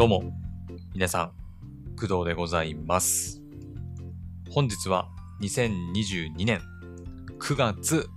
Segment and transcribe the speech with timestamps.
[0.00, 0.22] どうも、
[0.94, 1.32] 皆さん、
[1.94, 3.42] 工藤でございます。
[4.48, 5.10] 本日は
[5.42, 6.62] 2022年
[7.38, 8.08] 9月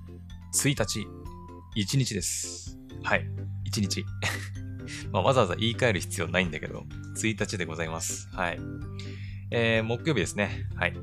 [0.53, 1.05] 1日、
[1.75, 2.79] 1日です。
[3.03, 3.27] はい、
[3.69, 4.05] 1日。
[5.11, 6.85] まあ、わざわざ言い換える必要ないんだけど、
[7.17, 8.29] 1日でございます。
[8.29, 8.59] はい。
[9.51, 10.69] えー、木曜日ですね。
[10.75, 10.93] はい。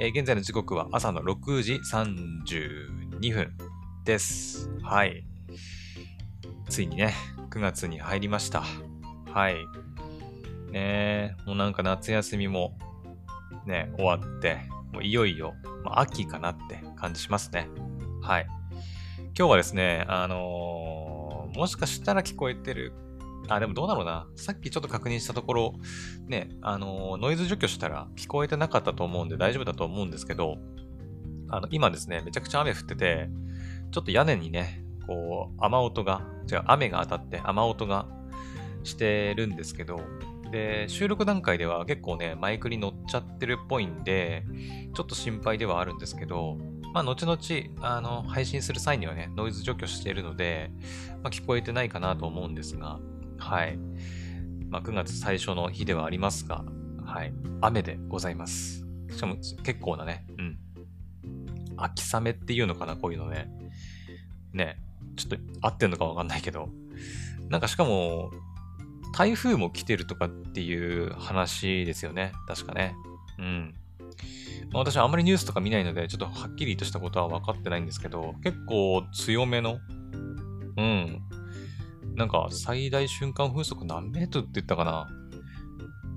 [0.00, 3.52] えー現在の時刻は朝の6時32分
[4.06, 4.70] です。
[4.80, 5.22] はい。
[6.70, 7.12] ついにね、
[7.50, 8.64] 9月に入りました。
[9.34, 9.83] はい。
[10.74, 12.76] ね、もうなんか夏休みも
[13.64, 14.58] ね、終わって、
[14.92, 17.68] もういよいよ、まあ、秋かなって感じしますね。
[18.20, 18.46] はい。
[19.38, 22.92] 今日はですね、あのーもしかしたら聞こえてる。
[23.48, 24.26] あ、でもどうだろうな。
[24.34, 25.74] さっきちょっと確認したところ、
[26.26, 30.56] ね、あのーノイズ除去したら聞こえてなかったと思うんで大丈夫だと思うんですけど、
[31.50, 33.28] あの、今ですね、めちゃくちゃ雨降ってて、
[33.92, 38.08] ちょっと屋根にね、こう、雨音が、違う、雨が当たって雨音が
[38.82, 40.00] してるんですけど、
[40.54, 44.44] で、収録段階では結構ね、マイクに乗っちゃってるっぽいんで、
[44.94, 46.58] ちょっと心配ではあるんですけど、
[46.92, 47.38] まあ、後々、
[47.80, 50.70] あの、配信する際にはね、ノイズ除去しているので、
[51.24, 53.00] まあ、聞こえてないかなと思うんですが、
[53.36, 53.76] はい。
[54.68, 56.64] まあ、9月最初の日ではありますが、
[57.04, 57.34] はい。
[57.60, 58.86] 雨でございます。
[59.10, 60.58] しかも結構なね、うん。
[61.76, 63.50] 秋雨っていうのかな、こういうのね。
[64.52, 64.78] ね、
[65.16, 66.68] ちょっと合ってんのかわかんないけど。
[67.48, 68.30] なんかしかも、
[69.16, 72.32] 台風も来てるとかっていう話ですよね。
[72.48, 72.96] 確かね。
[73.38, 73.74] うん。
[74.72, 79.78] まあ、私はあんまりニュースとか見ないので、ちょっとはっきりとしたことは分かってないんですけど、結構強めの、
[80.76, 81.22] うん。
[82.16, 85.08] なんか最大瞬間風速何メートルって言ったかな。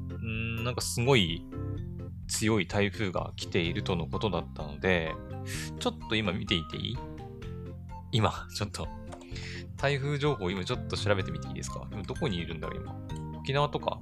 [0.09, 1.45] うん、なんかすごい
[2.27, 5.13] 強い台風が来ているとのことだったので、
[5.79, 6.97] ちょっと今見ていていい？
[8.11, 8.87] 今、ちょっと、
[9.77, 11.87] 台風情報今ちょっと調べてみていいですか？
[11.91, 13.39] 今どこにいるんだろう今？
[13.39, 13.99] 沖縄とか？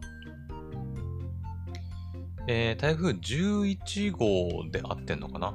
[2.48, 5.53] えー、台風11号で合ってんのかな？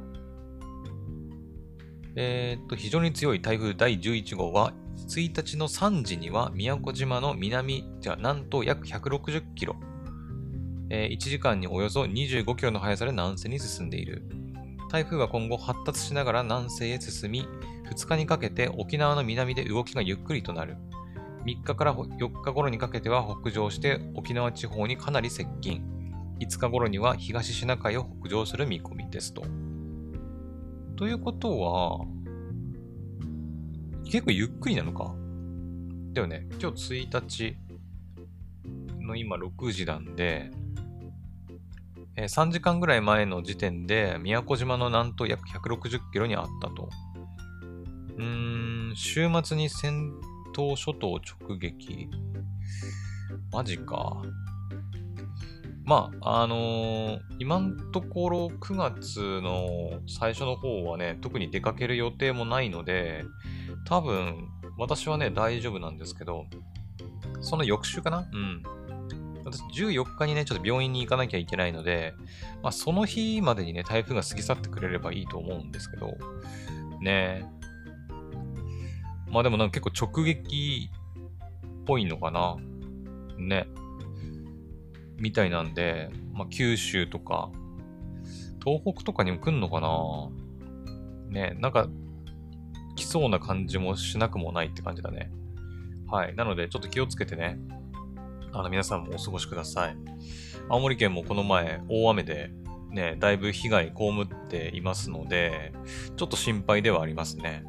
[2.16, 4.72] えーっと、非常に強い台風第11号は、
[5.08, 9.76] 1日の3時には宮古島の南、じゃあ南東約160キロ、
[10.91, 14.25] えー1時間におよそ25キロの速さで南西に進んでいる。
[14.91, 17.47] 台風は今後発達しながら南西へ進み、
[17.90, 20.76] 2日にかけて沖縄の南で動きがゆっくりとなる。
[21.44, 25.82] 3日から4日頃にかけては北上して沖縄地方にかなり接近。
[26.38, 29.42] 5日頃には東シナ海を北上する見込みですと。
[30.96, 32.06] ということは、
[34.04, 35.14] 結構ゆっくりなのか？
[36.12, 36.46] だよね。
[36.60, 37.56] 今日1日
[39.00, 40.50] の今6時なんで、
[42.16, 46.90] えー3時間ぐらい前の時点で宮古島の南東約160キロにあったと。
[48.22, 50.12] ん、週末に戦
[50.54, 52.09] 闘諸島直撃？
[53.53, 54.22] マジか。
[55.84, 63.25] まあ、あのー今のところ9月の最初の方はね、特に出かける予定もないので、
[63.87, 66.44] 多分、私はね、大丈夫なんですけど、
[67.41, 68.28] その翌週かな？
[68.31, 68.62] うん。
[69.44, 72.15] 私、14日にね、ちょっと病院に行かなきゃいけないので、
[72.62, 76.15] まあ、その日までにね、台風が過ぎ去ってくれればいいと思うんですけど、
[77.00, 77.50] ね
[79.30, 80.91] まあでもなんか結構直撃
[81.64, 82.56] っぽいのかな？
[83.38, 83.66] ね。
[85.16, 87.50] みたいなんで、まあ、九州とか、
[88.64, 90.30] 東北とかにも来んのかな？
[91.28, 91.88] ね、なんか、
[92.96, 95.30] 来そうな感じもしなくもないって感じだね。
[96.08, 96.34] はい。
[96.34, 97.58] なので、ちょっと気をつけてね、
[98.52, 99.96] あの、皆さんもお過ごしください。
[100.69, 102.50] 青森県もこの前、大雨で、
[102.90, 103.92] ね、だいぶ被害被
[104.22, 105.72] っていますので、
[106.16, 107.62] ちょっと心配ではありますね。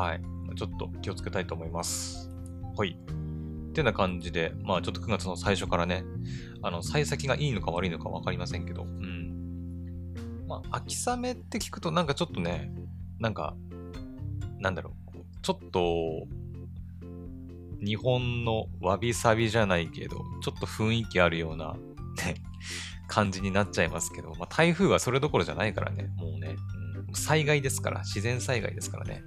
[0.00, 0.22] はい。
[0.56, 2.30] ちょっと気をつけたいと思います。
[2.74, 2.96] はい。
[3.70, 6.04] ってな感じで、まあちょっと9月の最初からね、
[6.62, 10.46] あの、幸先がいいのか悪いのか分かりませんけど、うん。
[10.48, 12.72] まあ、秋雨って聞くとなんかちょっとね、
[13.18, 13.54] なんか、
[14.58, 16.26] なんだろう、ちょっと、
[17.84, 21.76] 日本のわびさびじゃないけど、ちょっと雰囲気あるような、
[23.06, 26.56] 感じになっちゃいますけど、まあ台風はそれどころじゃないからね、もうね、
[27.16, 29.24] 災害ですから、自然災害ですからね。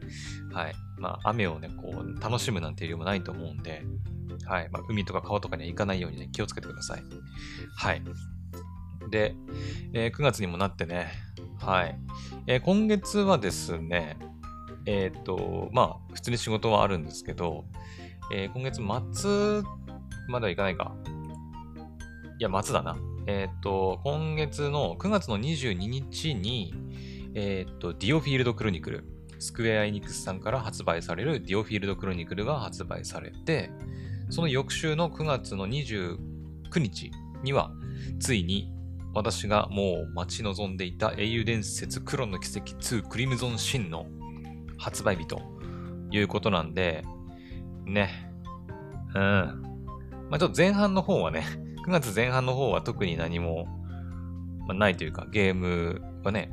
[0.52, 0.76] はい。
[0.98, 3.84] まあ、雨をね、こう、楽しむなんていうよりもないと思うんで、
[4.46, 4.70] はい。
[4.72, 7.04] まあ、海とか川とかには行かないようにね、気をつけてください。
[7.76, 8.02] はい。
[9.10, 9.36] で、
[9.94, 11.12] えー9月にもなってね、
[11.60, 11.98] はい。
[12.48, 14.18] えー今月はですね、
[14.86, 17.66] えっ、と、まあ、普通に仕事はあるんですけど、
[18.34, 18.82] えー今月
[19.22, 19.62] 末
[20.28, 20.96] まではいかないか。
[22.40, 22.98] いや、末だな。
[23.28, 26.74] えっ、と、今月の9月の22日に、
[27.36, 29.06] えっ、と、ディオフィールドクロニクル、
[29.40, 33.72] スクエア・エニクスさんから発売されるディオフィールドクロニクルが発売されて、
[34.30, 36.18] その翌週の9月の29
[36.78, 37.12] 日
[37.44, 37.72] には、
[38.20, 38.72] ついに
[39.14, 44.08] 私がもう待ち望んでいた英雄伝説黒の奇跡2クリムゾンシンの
[44.78, 45.42] 発売日と
[46.12, 47.04] いうことなんで、
[47.86, 48.30] ね。
[49.14, 49.62] うん。
[50.30, 51.46] まあちょっと前半の方はね、
[51.86, 53.68] 9月前半の方は特に何も、
[54.68, 56.50] ないというか、ゲームはね、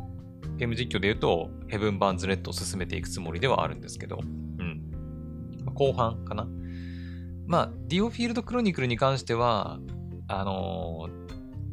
[0.61, 4.91] ゲーム実況で言うと、ヘブン・バーンズ・レッドを進めていくつもりではあるんですけど、うん。
[5.65, 6.47] まあ、後半かな。
[7.47, 9.81] まあ、ディオフィールド・クロニクルに関しては、
[10.29, 11.09] あの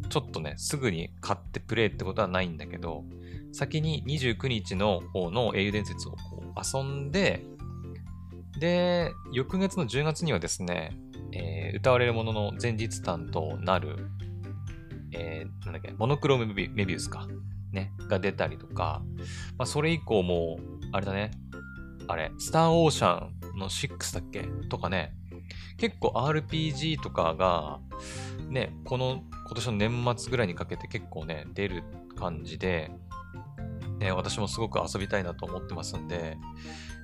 [0.04, 3.04] ー、ちょっとね、すぐに買ってプレイってことはないんだけど、
[3.52, 6.16] 先に29日の方の英雄伝説を
[6.56, 7.44] 遊んで、
[8.58, 10.98] で、翌月の10月にはですね、
[11.34, 13.98] えー、歌われるものの前日担となる、
[15.12, 17.28] えー、なんだっけ、モノクロメビメビウスか、
[17.78, 19.04] ね、が出たりとか、
[19.58, 20.60] まあ、それ以降も、
[20.92, 21.32] あれだね、
[22.08, 24.42] あれ、スターオーシャンの6だっけ？
[24.70, 25.14] とかね、
[25.78, 27.80] 結構 RPG とかが、
[28.50, 31.84] ね、この今年の年末ぐらいにかけて結構ね、出る
[32.16, 32.92] 感じで、
[34.00, 36.38] ね、私もすごく遊びたいなと思ってますんで、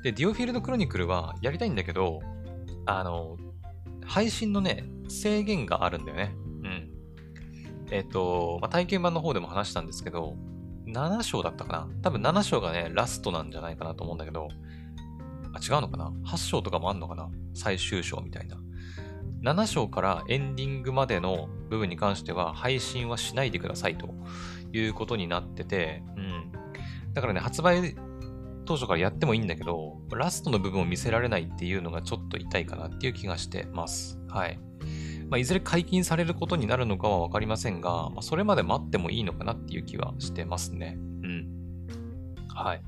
[0.04, 2.22] で、ディオフィールドクロニクルはやりたいんだけど、
[2.86, 3.38] あの、
[4.06, 6.36] 配信のね、制限があるんだよね。
[6.64, 6.90] うん。
[7.92, 10.36] えっ、ー、と、まあ、体験版の方でも話したんですけど、
[10.94, 11.88] 7章だったかな？
[12.02, 14.48] 多分7章がね、ラストなんじゃないかなと思うんだけど、
[15.54, 17.30] あ、違うのかな ?8 章とかもあんのかな？
[17.54, 18.58] 最終章みたいな。
[19.44, 24.10] 7章からエンディングまでの部分に関しては配信はしないでくださいと
[24.72, 26.52] いうことになってて、うん。
[27.14, 27.96] だからね、発売
[28.66, 34.18] 当初からやってもいいんだけど、ラストの部分を見せられないっていうのがちょっと痛いかなっていう気がしてます。
[34.30, 34.58] はい。
[35.30, 40.96] まあ、いずれ解禁されることになるのかはわかりませんが、まあ、それまで待ってもいいのかなっていう気はしてますね。
[40.98, 41.88] うん。
[42.54, 42.82] はい。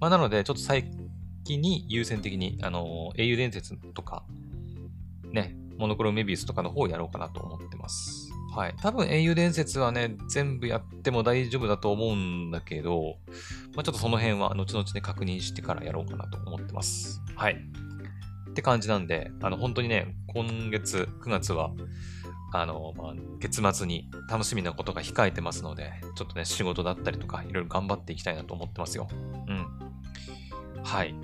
[0.00, 0.90] まあ、なので、ちょっと最
[1.44, 4.24] 近に優先的に、あのー、英雄伝説とか、
[5.32, 8.30] ね、モノクロメビウスとかの方をやろうかなと思ってます。
[8.54, 8.74] はい。
[8.82, 13.16] 多分英雄伝説はね、全部やっても大丈夫だと思うんだけど、
[13.74, 17.22] まあ、ちょっとその辺は後々ね、確認してからやろうかなと思ってます。
[17.34, 17.56] はい。
[18.52, 21.72] って感じなんで、あの、本当にね、今月、9月は、
[22.52, 29.08] あの、まあ、月末に楽しみなことが控えてますので、ちょっとね、仕事だったりとか、いろいろ頑張っていきたいなと思ってますよ。
[29.48, 29.66] うん。
[30.84, 31.14] はい。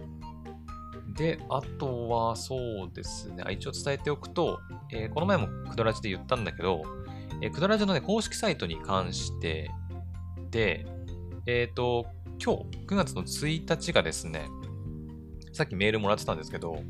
[1.15, 3.45] で、あとは、そうですね。
[3.51, 4.61] 一応伝えておくと、
[4.91, 6.83] えー、この前もクドラジで言ったんだけど、
[7.43, 9.71] えー、クドラジのね、公式サイトに関して
[10.51, 10.87] で、
[11.47, 12.07] えっ、ー、と、
[12.43, 14.49] 今日、9月の1日がですね、
[15.53, 16.81] さっきメールもらってたんですけど、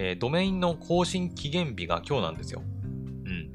[0.00, 2.62] えー、ドメインの更新期限日が今日なんですよ。
[2.62, 3.50] うん。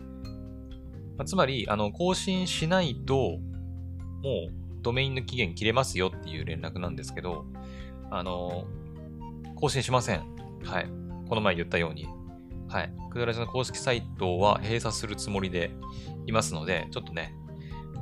[1.18, 7.46] まあ、つまり、あの、更新しないと、もう、ドメインの期限切れますよっていう連絡なんですけど、
[8.12, 8.66] あの、
[9.56, 10.24] 更新しません。
[10.66, 10.90] はい。
[11.30, 12.08] この前言ったように、
[12.68, 12.94] はい。
[13.10, 15.72] クドラジの公式サイトは閉鎖するつもりで
[16.26, 17.34] いますので、ちょっとね、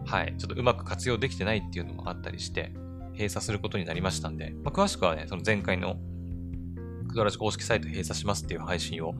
[0.07, 0.33] はい。
[0.39, 2.73] ちょっとうまく活用できてないっていうのもあったりして、
[3.13, 5.97] 閉鎖することになりましたんで、まあ、詳しくはね、その前回の
[7.11, 9.13] クドラジ公式サイト閉鎖しますっていう配信を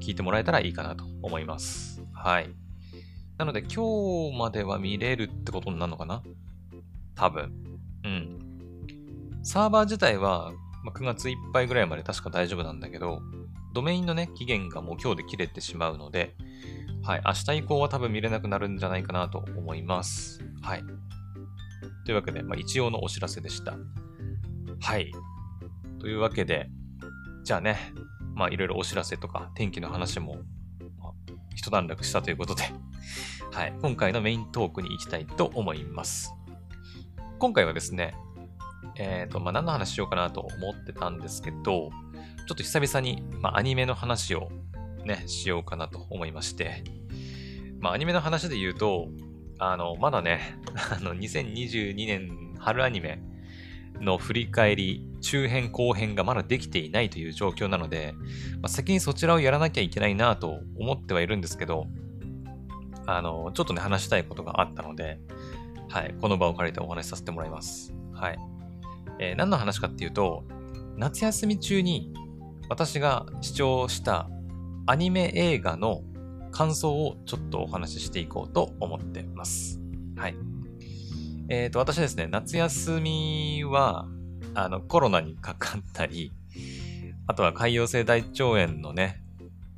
[0.00, 2.02] 聞いてもらえたらいいかなと思います。
[2.12, 2.50] はい。
[3.38, 6.22] なので今日までは見れるってことになるのかな？
[7.14, 7.52] 多分。
[8.04, 8.38] うん。
[9.42, 10.52] サーバー自体は、
[10.86, 13.20] 9月いっぱいぐらいまで確か大丈夫なんだけど、
[13.74, 16.34] ドメインのね、期限がもう今日で切れてしまうので、
[17.02, 20.40] はい、明日以降は多分見れなくなるんじゃないかなと思います。
[20.62, 20.82] はい。
[22.04, 23.76] というわけで、まあ、一応のお知らせでした。
[24.80, 25.12] はい。
[26.00, 26.68] というわけで、
[27.46, 27.78] じゃあね、
[28.34, 30.38] まあいろいろお知らせとか天気の話も、
[30.98, 31.12] まあ、
[31.54, 32.64] 一段落したということで、
[33.54, 36.34] はい、今回のメイントークに行きたいと思います。
[37.38, 38.16] 今回はですね、
[38.96, 44.50] えっ、ー、と、まあ何の話しようかなと思ってたんですけど、ちょっと久々に、まあ、アニメの話を
[45.04, 46.82] ね、しようかなと思いまして、
[47.78, 49.06] まあ、アニメの話で言うと、
[49.60, 50.40] あの、まだね、
[50.90, 53.22] あの、2022年春アニメ
[54.00, 58.14] の振り返り、中編後編がまだできていないという状況なので、
[58.62, 61.88] まあ、先にそちらをやらなきゃいけないなと思ってはいるんですけど、
[63.06, 65.18] あの、ちょっとね、話したいことがあったので、
[65.88, 67.92] はい、この場を借りてお話しさせてもらいます。
[68.12, 68.38] はい。
[69.18, 70.44] えー、何の話かっていうと、
[70.96, 72.14] 夏休み中に
[72.68, 74.30] 私が視聴した
[74.86, 76.02] アニメ映画の
[76.52, 79.80] 感想をちょっとお話ししていこうと思ってます。
[80.16, 80.36] はい。
[81.48, 84.08] えっ、ー、と、私ですね、夏休みは、
[84.56, 86.32] あの、コロナにかかったり、
[87.26, 89.22] あとは潰瘍性大腸炎のね、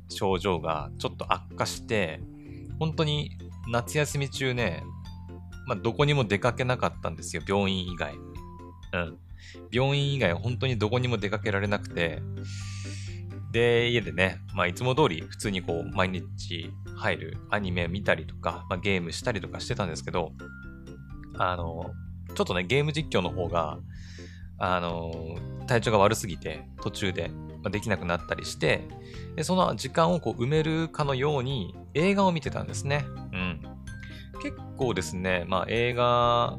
[0.07, 2.21] 症状がちょっと悪化して、
[2.79, 4.83] 本当に夏休み中ね、
[5.67, 8.15] まあ、どこにも出かけなかったんですよ、病院以外。
[8.93, 9.17] うん。
[9.71, 12.21] 病院以外本当にどこにも出かけられなくて、
[13.51, 20.31] で、家でね、まあ、いつも通り普通にこう、毎日入るアニメ見たりとか、まあ、ゲームしたりとかしてたんですけど、
[21.37, 21.91] あの、
[22.35, 23.79] ちょっとね、ゲーム実況の方が、
[24.59, 25.37] あの、
[25.67, 27.31] 体調が悪すぎて、途中で
[27.71, 28.87] できなくなったりして、
[29.35, 33.05] でその時間をこう埋めるかのように映画を見てたんですね。
[33.33, 33.61] うん。
[34.41, 36.57] 結構ですね、まあ映画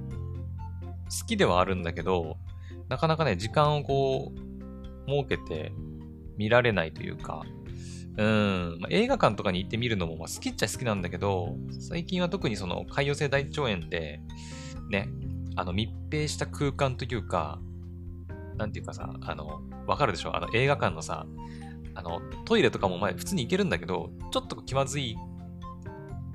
[1.10, 2.36] 好きではあるんだけど、
[2.88, 5.72] なかなかね、時間をこう、設けて
[6.36, 7.42] 見られないというか、
[8.16, 14.20] うん、まあ、映画館とかに行ってみるのも、まあ、好きっちゃ好きなんだけど、最近は特にその海洋性大腸炎で、
[14.90, 15.08] ね、
[15.56, 17.60] あの密閉した空間というか、
[18.56, 20.36] なんていうかさ、あの、わかるでしょ？
[20.36, 21.26] あの映画館のさ、
[21.94, 25.16] あの、トイレとかも前普通に行けるんだけど、ちょっと気まずい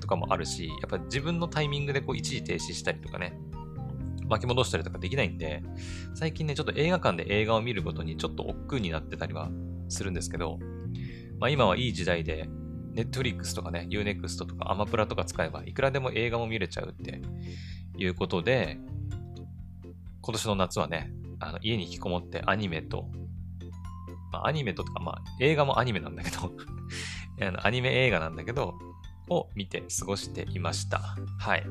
[0.01, 3.37] とかもあるし、やっぱ自分のタイミングでこう一時停止したりとかね、
[4.27, 5.63] 巻き戻したりとかできないんで、
[6.13, 9.49] 最近ね、ちょっと映画館で映画を見ることにちょっと億劫になってたりは
[9.87, 10.59] するんですけど、
[11.39, 12.49] まあ今はいい時代で、
[12.93, 17.21] ネットフリックスとかね、Unext とかアマプラとか使えばいくらでも映画も見れちゃうって
[17.97, 18.79] いうことで、
[20.21, 23.09] 今年の夏はね、あの家に引きこもってアニメと、
[24.31, 26.51] まあ、アニメとか、まあ映画もアニメなんだけど
[27.41, 28.75] あのアニメ映画なんだけど、
[29.29, 31.15] を見て過ごしていました。
[31.39, 31.63] はい。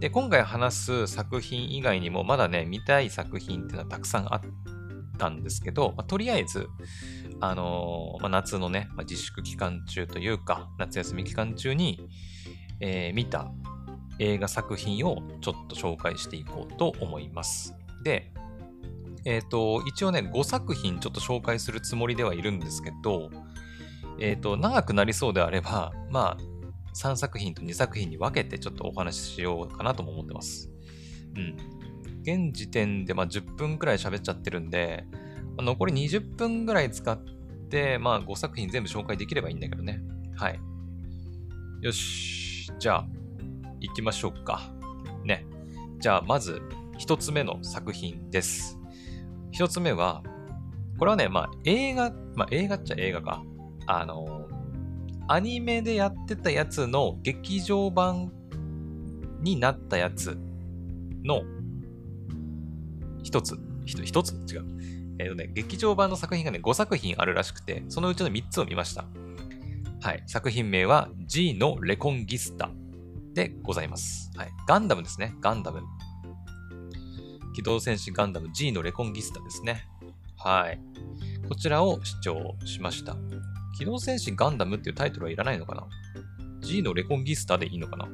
[0.00, 4.40] で、今回話す作品以外にも、まだね、見たい作品っていうのはたくさんあっ
[5.18, 6.68] たんですけど、まあ、とりあえず、
[7.40, 12.06] あのー、まあ、夏のね、まあ、自粛期間中というか、夏休み期間中に、
[12.80, 13.50] えー、見た
[14.18, 17.74] 映画作品をちょっと紹介していこうと思います。
[18.02, 18.32] で、
[19.24, 23.30] えっ、ー、と、一応ね、5作品ちょっと紹介するつもりではいるんですけど、
[24.18, 26.54] えっ、ー、と、長くなりそうであれば、まあ、
[26.94, 30.70] 3作品と2作品に分けてちょっとお話ししようかなとも思ってます。
[31.36, 31.56] うん。
[32.22, 35.04] 現時点でまあ10分くらい喋っちゃってるんで、
[35.58, 37.18] 残り20分くらい使っ
[37.68, 40.00] て、まあ5作品全部紹介できればいいんだけどね。
[40.36, 40.60] はい。
[41.82, 42.72] よし。
[42.78, 43.06] じゃあ、
[43.80, 44.62] 行きましょうか。
[45.24, 45.44] ね。
[45.98, 46.62] じゃあ、まず、
[46.98, 48.78] 1つ目の作品です。
[49.54, 50.22] 1つ目は、
[50.98, 53.42] これはね、まあ映画、まあ映画っちゃ映画か。
[53.86, 54.48] あの
[55.28, 58.32] アニメでやってたやつの劇場版
[59.40, 60.38] になったやつ
[61.22, 61.42] の
[63.22, 64.32] 一つ、一つ？
[64.52, 64.64] 違う。
[65.18, 69.06] えっ、ー、とね、劇場版の作品がね、5作品あるらしくて、そのうちの3つを見ました。
[70.02, 70.22] はい。
[70.26, 72.70] 作品名は G のレコンギスタ
[73.32, 74.30] でございます。
[74.36, 74.50] はい。
[74.66, 75.34] ガンダムですね。
[75.40, 75.82] ガンダム。
[77.54, 79.86] 機動戦士ガンダム G のレコンギスタですね。
[80.36, 80.80] はい。
[81.48, 83.16] こちらを視聴しました。
[83.78, 85.86] 機動戦士ガンダムっていうタイトルはいらないのかな
[86.60, 88.08] ?G のレコンギスタでいいのかな？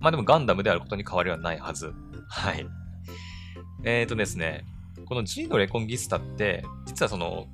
[0.00, 1.92] まあでもガンダムであることに変わりはないはず。
[2.28, 2.66] はい。
[3.84, 4.64] えーとですね、
[5.06, 7.46] この G のレコンギスタって、実はその、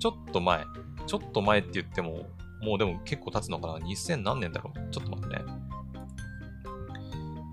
[0.00, 0.64] ちょっと前、
[1.06, 2.26] ちょっと前って言っても、
[2.62, 4.90] もうでも結構経つのかな ?2000 何年だろう？
[4.90, 5.44] ちょっと待ってね。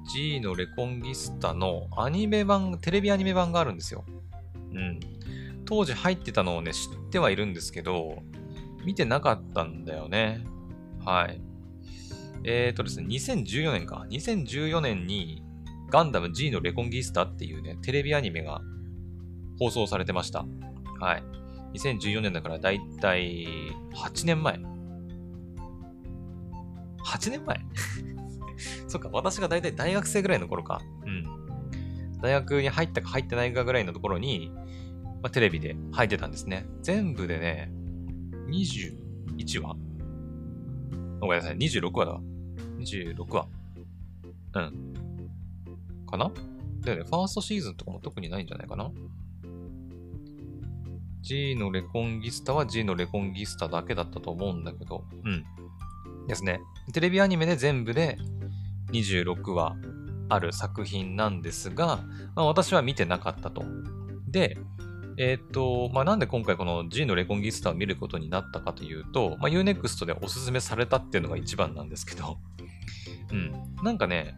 [0.08, 4.06] G のレコンギスタのアニメ版、テレビアニメ版があるんですよ。
[4.74, 5.00] うん。
[5.66, 8.24] 当時入ってたのをね、知ってはいるんですけど、
[8.86, 10.46] 見てなかったんだよね。
[11.06, 11.42] はい。
[12.44, 14.06] えっ、ー、とですね、2014年か。
[14.10, 15.44] 2014年に
[15.90, 18.62] ガンダム G のレコンギスタっていうね、テレビアニメが
[19.60, 20.46] 放送されてました。
[21.00, 21.24] はい。
[21.74, 23.48] 2014年だからだいたい
[23.94, 24.60] 8年前。
[27.04, 27.58] 8年前？
[28.88, 30.82] そっか、私がだいたい大学生ぐらいの頃か。
[31.06, 31.24] うん。
[32.22, 34.52] 大学に入ったか入ってないかぐらいのところに、
[35.22, 36.66] まあ、テレビで入ってたんですね。
[36.82, 37.72] 全部でね、
[38.50, 39.76] 21話
[41.20, 42.22] ごめんなさい、26話だわ。
[42.80, 43.48] 26話。
[44.54, 44.94] うん。
[46.06, 46.32] かな？
[46.82, 48.92] だよね、ファーストシーズンとかも特にないんじゃないかな
[51.22, 55.44] G のレコンギスタは G のレコンギスタだけだったと思うんだけど、うん。
[56.28, 56.62] ですね。
[56.94, 58.18] テレビアニメで全部で
[58.92, 59.76] 26話
[60.30, 62.04] ある作品なんですが、
[62.36, 63.64] まあ、私は見てなかったと。
[64.28, 64.58] で、
[65.18, 72.38] えっ、と、まあ、なんで今回この G のレコンギスタを見ることになったかというと、まあ、Unext でおすすめされたっていうのが一番なんですけど、
[73.32, 73.52] うん。
[73.84, 74.36] なんかね、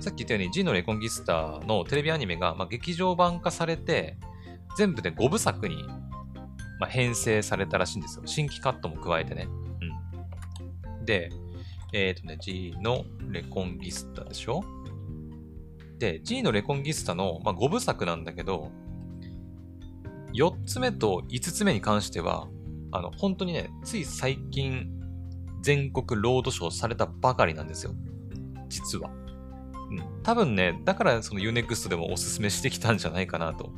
[0.00, 4.18] さっき言ったように G のレコンギスタのテレビアニメが、まあ、劇場版化されて、
[4.76, 5.82] 全部で5部作に、
[6.78, 8.22] まあ、編成されたらしいんですよ。
[8.26, 9.48] 新規カットも加えてね。
[10.98, 11.04] うん。
[11.06, 11.30] で、
[11.96, 14.62] えっ、ー、とね、G のレコンギスタでしょ？
[15.98, 18.70] で、G のレコンギスタの、まあ、5部作なんだけど、
[20.34, 22.48] 4つ目と5つ目に関しては、
[22.92, 24.90] あの、本当にね、つい最近、
[25.62, 27.94] 全国ロードショーされたばかりなんですよ。
[28.68, 29.10] 実は。
[29.90, 30.22] うん。
[30.22, 33.72] 多分ね、だからその Unext でもおすすめしてきたんじゃないかなと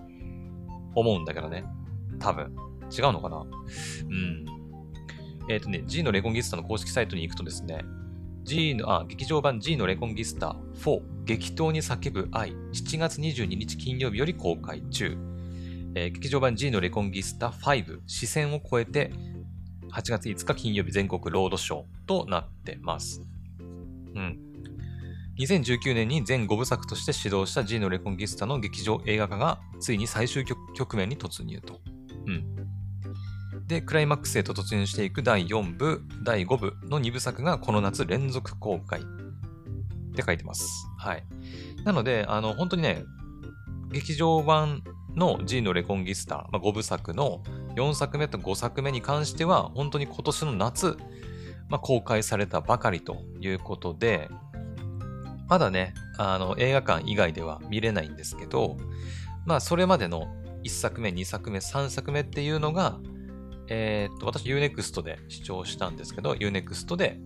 [0.97, 1.65] 思うんだけどね。
[2.19, 2.53] 多分。
[2.91, 3.37] 違うのかな？
[3.37, 4.45] うん。
[5.49, 7.85] えっ、ー、とね、G のレコンギスタの公式サイトに行くとですね、
[8.49, 15.19] G の、あ、劇場版 G のレコンギスタ4、激闘に叫ぶ愛、7月22日金曜日より公開中。
[15.95, 19.13] えー、劇場版 G のレコンギスタ5、視線を超えて、
[19.93, 23.21] 8月5日金曜日全国ロードショーとなってます。
[24.15, 24.39] うん。
[25.39, 31.83] 2019年に全5部作として始動した G のレコンギスタの劇場映画化がついに最終局面に突入と。
[32.27, 32.58] うん。
[33.69, 39.05] で、クライマックスへと突入していく第4部、第5部の2部作がこの夏連続公開っ
[40.15, 40.67] て書いてます。
[40.97, 41.25] はい。
[41.85, 43.05] なので、あの、本当にね、
[43.93, 44.83] 劇場版
[45.15, 47.43] の G のレコンギスタ、まあ、5部作の
[47.77, 50.97] 4作目と5作目に関しては、本当に今年の夏、
[51.69, 54.31] まあ、公開されたばかりということで、
[55.47, 58.79] まだね、あの、映画館以外では見れないんですけど、
[59.45, 60.27] まあ、それまでの
[60.65, 62.99] 1作目、2作目、3作目っていうのが、
[63.71, 67.21] えー、っと、私 Unext で視聴したんですけど、Unext で、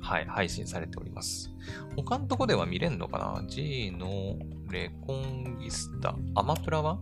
[0.00, 1.50] はい、配信されております。
[1.96, 4.36] 他のとこでは見れんのかな ?G の
[4.70, 6.16] レコンギスタ。
[6.34, 6.98] アマプラは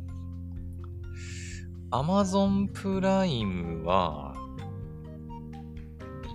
[1.91, 4.37] ?Amazon プライムは、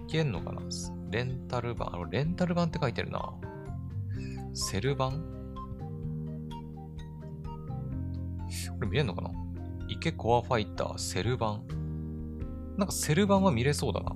[0.08, 0.62] いけんのかな？
[1.10, 1.96] レンタル版。
[1.96, 3.34] あの、レンタル版って書いてるな。
[4.54, 5.24] セル版？
[8.74, 9.30] これ見れんのかな？
[9.88, 11.62] 池コアファイター、セル版。
[12.77, 14.15] なんかセル版は見れそうだな。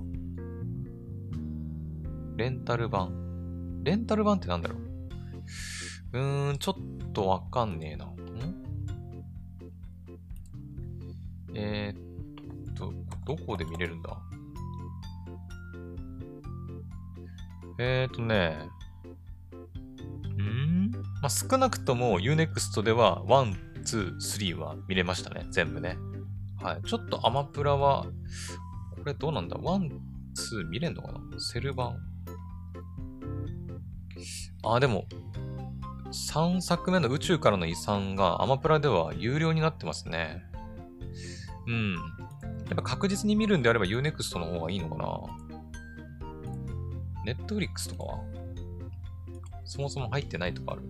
[2.36, 3.82] レンタル版。
[3.82, 4.78] レンタル版ってなんだろう？
[6.12, 8.04] うーん、ちょっとわかんねえな。
[8.04, 8.12] ん？
[11.54, 12.92] えー、っと、
[13.26, 14.16] どこで見れるんだ？
[17.78, 18.68] えー、っとね、
[20.38, 20.90] ん？
[20.90, 25.46] まあ、少なくとも Unext では1、2、3は見れましたね。
[25.50, 25.96] 全部ね。
[26.62, 26.82] はい。
[26.86, 28.06] ちょっとアマプラは、
[28.96, 29.90] これどうなんだ ?1、
[30.36, 31.20] 2見れんのかな？
[31.38, 31.98] セル版。
[34.64, 35.06] あ、でも、
[36.12, 40.44] 3作目の宇宙からの遺産がアマプラでは有料になってますね。
[41.66, 41.94] うん。
[41.94, 42.00] や
[42.72, 45.20] っぱ確実に見るんであれば Unext の方がいいのかな
[47.34, 48.20] ?Netflix とかは？
[49.64, 50.82] そもそも入ってないとかある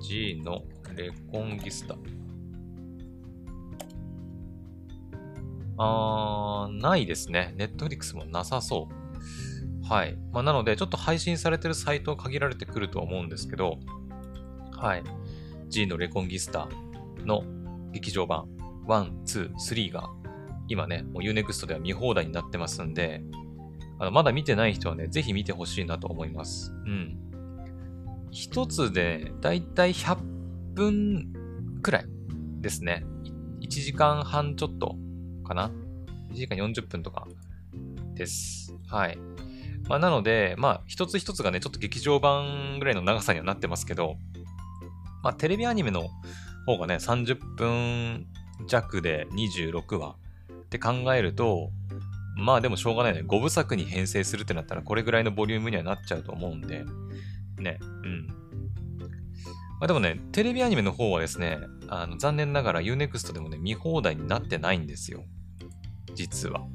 [0.00, 0.62] G の
[0.96, 1.94] レコンギスタ。
[5.76, 7.54] あー、ないですね。
[7.56, 9.86] ネットフリックスもなさそう。
[9.86, 10.16] はい。
[10.32, 13.78] まあ、なので、ちょっと配信されてるサイトは限られてくると思うんですけど、
[14.72, 15.02] はい。
[15.68, 16.68] G のレコンギスタ
[17.24, 17.42] の
[17.92, 18.46] 劇場版
[18.86, 20.10] 1、2、3が
[20.68, 23.22] 今ね、もう Unext では見放題になってますんで、
[23.98, 26.72] あのまだ見てない人はね、ぜひ見てほしいなと思います。
[26.86, 27.18] うん。
[28.30, 30.16] 一つでだいたい100
[30.74, 31.32] 分
[31.82, 32.06] くらい
[32.60, 33.04] ですね。
[33.60, 34.96] 1時間半ちょっと
[35.44, 35.70] かな
[36.32, 37.26] ?1 時間40分とか
[38.14, 38.74] です。
[38.88, 39.18] はい。
[39.88, 44.16] まあ、なので、まあ、一つ一つがね、ちょっと劇場版ぐらいの長さにはなってますけど、
[45.22, 46.08] まあ、テレビアニメの
[46.66, 48.26] 方がね、30分
[48.66, 50.16] 弱で26話
[50.50, 51.70] って考えると、
[52.36, 53.22] まあでもしょうがないね。
[53.22, 56.84] 5部作に編成するってなったらこれぐらいのボリュームにはなっちゃうと思うんで、
[57.58, 58.26] ね、うん。
[59.80, 65.24] まあ、でもね、テレビアニメの方はですね、あの残念ながら Unext でもね、見放題になってないんですよ。
[66.14, 66.66] 実は。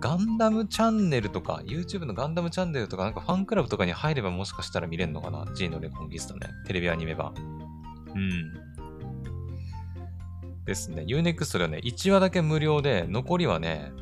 [0.00, 6.48] ガンダムチャンネルとか、YouTube のガンダムチャンネルとか、なんかファンクラブとかに入ればもしかしたら見れるのかな ?G のレコンギストね。
[6.66, 7.32] テレビアニメ版。
[8.14, 8.64] うん。
[10.66, 11.04] ですね。
[11.08, 13.92] Unext ではね、1話だけ無料で、残りはね、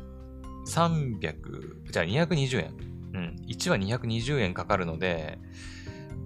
[0.67, 2.93] 300、じゃあ220円。
[3.13, 5.37] うん、1話220円かかるので、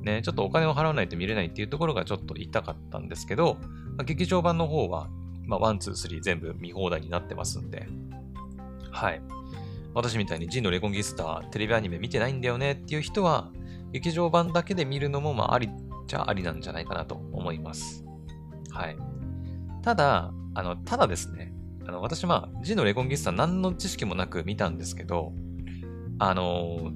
[0.03, 3.57] ね、ちょっとお金を払わないと見れないっていうところがちょっと痛かったんですけど、
[3.97, 5.09] まあ、劇場版の方は、
[5.47, 7.87] まあ、1、2、3全部見放題になってますんで、
[8.91, 9.21] はい。
[9.93, 13.51] 私みたいにジンのレコンギスタ、テレビアニメ見てないんだよねっていう人は、
[13.91, 15.69] 劇場版だけで見るのも、まあ、あり
[16.07, 18.05] じゃありなんじゃないかなと思います。
[18.71, 18.97] はい。
[19.81, 21.53] ただ、あの、ただですね、
[21.85, 25.33] あの、私、まあ、ジンのレコンギスタ何の知識もなく見たんですけど、
[26.19, 26.91] あの、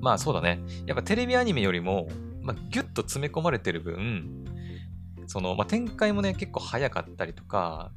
[0.00, 0.60] まあそうだね。
[0.86, 2.08] やっぱテレビアニメよりも、
[2.42, 4.44] まあ、ギュッと詰め込まれてる分、
[5.28, 7.92] その、まあ、展開もね、結構早かったりとか、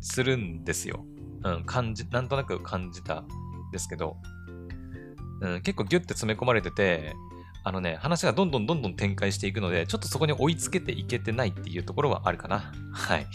[0.00, 1.04] するんですよ。
[1.44, 3.26] うん、感じ、なんとなく感じたん
[3.72, 4.16] ですけど、
[5.42, 7.14] うん、結構ギュッて詰め込まれてて、
[7.62, 12.72] あのね、話がどんどんどんどん展開していくので、ちょっとそこに追いつけていけてないっていうところはあるかな。
[12.92, 13.26] はい。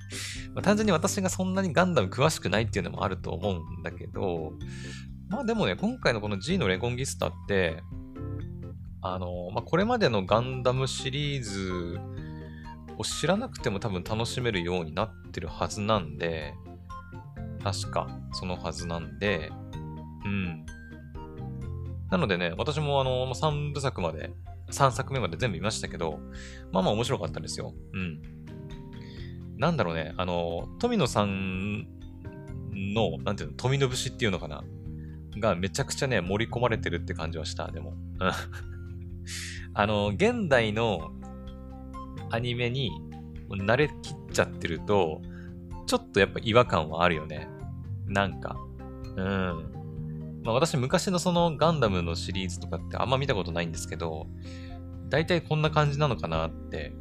[0.54, 4.52] まあ、単純に私がそんなにガンダム詳しくないっていうのもあると思うんだけど、
[5.28, 7.82] まあでもね、今回のこの G のレコンギスタって、
[9.02, 12.00] あの、まあ、これまでのガンダムシリーズ
[12.98, 16.54] を知らなくても多分楽しめるようになってるはずなんで、
[17.62, 19.50] 確か、そのはずなんで、
[20.24, 20.66] うん。
[22.10, 24.30] なのでね、私もあの、3部作まで、
[24.70, 26.18] 3作目まで全部見ましたけど、
[26.72, 27.74] まあまあ面白かったんですよ。
[27.92, 28.22] うん。
[29.58, 31.86] なんだろうね、あの、富野さん
[32.72, 34.62] の、なんていうの、富野節っていうのかな？
[35.40, 37.94] がめちゃくちゃね、盛り込まれてるって感じはした、でも。
[39.74, 41.10] あの、現代の
[42.30, 42.90] アニメに
[43.50, 43.94] 慣れきっ
[44.32, 45.22] ちゃってると、
[45.86, 47.48] ちょっとやっぱ違和感はあるよね。
[48.06, 48.56] なんか。
[49.16, 49.72] うん。
[50.44, 54.26] まあ私昔のそのガンダムのシリーズとかってあんま見たことないんですけど、
[55.08, 56.92] 大体こんな感じなのかなって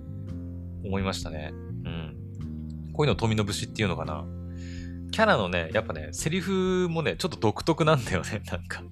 [0.84, 1.52] 思いましたね。
[1.54, 2.92] うん。
[2.94, 4.26] こういうの富の節っていうのかな。
[5.12, 8.84] キャラのね、やっぱね、セリフもね、ちょっと独特なんだよね、 なんか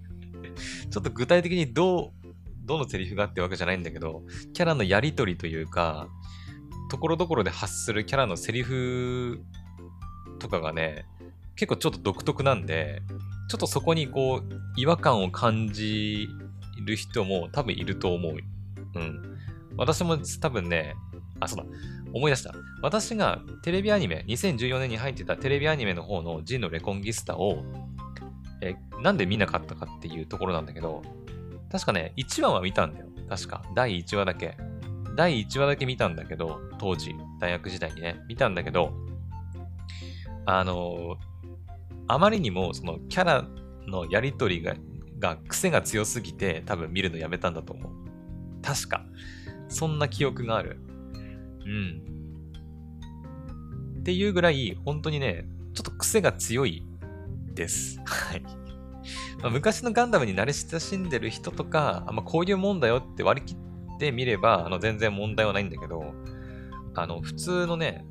[0.89, 2.27] ちょっと具体的にどう、
[2.65, 6.07] どのセリフがってわけじゃないんだけど、キャラのやりとりというか、
[6.89, 9.41] ところどころで発するキャラのセリフ
[10.39, 11.05] とかがね、
[11.55, 13.01] 結構ちょっと独特なんで、
[13.49, 16.27] ちょっとそこにこう、違和感を感じ
[16.85, 18.33] る人も多分いると思う。
[18.95, 19.37] うん。
[19.77, 20.95] 私も多分ね、
[21.39, 21.65] あ、そうだ。
[22.13, 22.53] 思い出した。
[22.81, 27.63] 私がテレビアニメ、2014年に入ってたテレビアニメの方のジンのレコンギスタを、
[28.61, 31.01] え、なんで見なかったかっていうところなんだけど、
[31.71, 33.07] 確かね、1話は見たんだよ。
[33.29, 33.63] 確か。
[33.75, 34.57] 第1話だけ。
[35.15, 38.93] 第1話だけ見たんだけど、当時、大学時代にね、見たんだけど、
[40.45, 41.17] あの
[42.07, 43.47] あまりにもそのキャラ
[43.87, 44.75] のやりとりが、
[45.19, 47.91] が癖が強すぎて多分見るのやめたんだと思う。
[48.61, 49.05] 確か。
[49.69, 50.79] そんな記憶がある。
[51.65, 52.01] うん。
[53.99, 56.83] っていうぐらい、本当にね、ちょっと癖が強い
[57.53, 57.99] です。
[58.05, 58.43] はい。
[59.41, 63.57] ま、昔のガンダムに慣れ親しんでる人とか、あま、こういうもんだよって割り切っ
[64.03, 66.13] てみれば、あの全然問題はないんだけど、
[66.95, 68.05] あの、普通のね、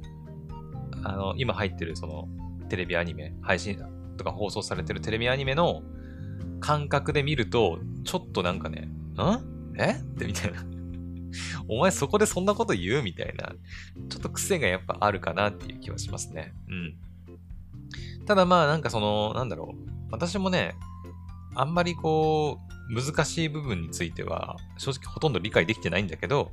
[1.04, 2.28] あの、今入ってるその、
[2.68, 3.78] テレビアニメ、配信
[4.16, 5.82] とか放送されてるテレビアニメの
[6.60, 9.78] 感覚で見ると、ちょっとなんかね、ん？
[9.78, 10.00] え？
[10.00, 10.64] ってみたいな。
[11.68, 13.02] お前そこでそんなこと言う？
[13.02, 13.52] みたいな。
[14.08, 16.52] ちょっと癖がやっぱあるかなっていう気はしますね。
[16.68, 16.94] うん。
[18.26, 19.90] ただまあなんかその、なんだろう。
[20.10, 20.74] 私もね、
[21.54, 26.52] あんまりこう、難しい部分については、正直ほとんど理解できてないんだけど、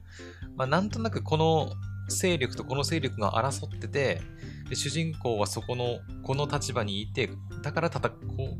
[0.56, 1.74] まあなんとなくこの
[2.08, 4.22] 勢力とこの勢力が争ってて、
[4.70, 7.30] で主人公はそこの、この立場にいて、
[7.62, 8.12] だから戦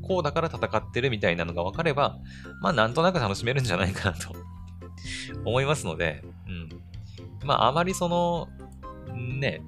[0.02, 2.18] こう、だから戦ってるみたいなのが分かれば、
[2.62, 4.36] まあなんとなく楽しめるんじゃないかなと
[5.46, 7.48] 思いますので、うん。
[7.48, 8.50] まああまりその、
[9.16, 9.62] ね、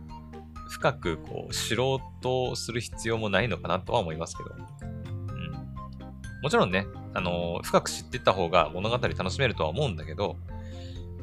[0.69, 4.49] 深くこう、知ろうとする必要もないのかなとは思いますけど。
[4.53, 6.41] うん。
[6.41, 10.37] もちろんね、あの、深く知ってた方が物語楽しめるとは思うんだけど、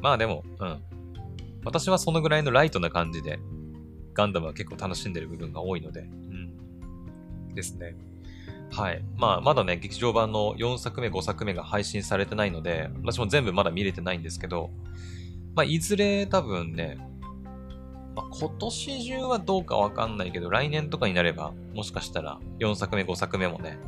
[0.01, 0.81] まあでも、うん。
[1.65, 3.39] 私はそのぐらいのライトな感じで、
[4.13, 7.53] ガンダムは結構楽しんでる部分が多いので、うん。
[7.53, 7.95] ですね。
[8.71, 9.03] はい。
[9.17, 14.69] まあ、まだね、劇場版の4作目、5作目が配信されてないので、私も全部まだ見れてないんですけど、
[15.55, 16.97] まあ、いずれ多分ね、
[18.15, 23.79] まあ、今年中はどうかわかんないけど、来年とかになれば、もしかしたら4作目、5作目もね、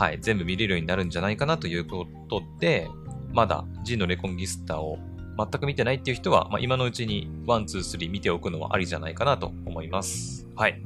[0.00, 2.88] はい、全部見れるようになるんじゃないかなということで、
[3.34, 4.98] まだ G のレコンギスタを
[5.36, 10.48] 全く見てないっていう人は、まあ、今のうちに1、2、3見ておくのはありじゃないかなと思います。
[10.56, 10.82] はい。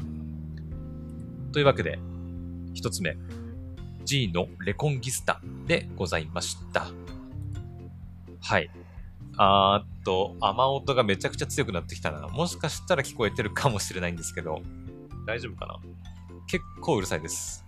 [1.53, 2.01] というわけで、
[2.75, 3.17] 一つ目、
[4.05, 6.89] G のレコンギスタでございました。
[8.41, 8.69] はい。
[9.37, 12.27] あーっと、雨音がめちゃくちゃ強くなってきたな。
[12.27, 14.61] もしかしたら聞こえてるかもしれないんですけど、
[15.25, 15.79] 大丈夫かな？
[16.49, 17.64] 結構うるさいです。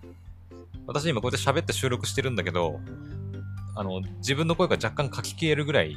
[0.86, 2.80] 私今こうやって喋って収録してるんだけど、
[3.74, 5.96] あの、自分の声が若干書き消えるぐらい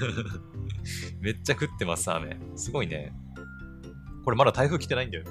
[1.20, 2.38] めっちゃ降ってます、雨。
[2.54, 3.12] すごいね。
[4.24, 5.30] これまだ台風来てないんだよね。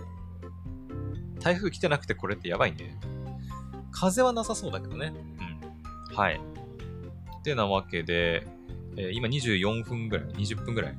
[1.40, 3.00] 台風来てなくてこれってやばいね。
[3.92, 5.14] 風はなさそうだけどね。
[6.10, 6.16] うん。
[6.16, 6.40] はい。
[7.40, 8.48] ってなわけで、
[8.98, 10.98] えー、今24分ぐらい、20分ぐらい。